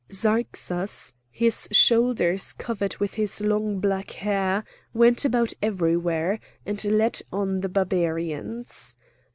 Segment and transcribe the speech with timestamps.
[0.11, 4.63] Zarxas, his shoulders covered with his long black hair,
[4.95, 8.95] went about everywhere, and led on the Barbarians.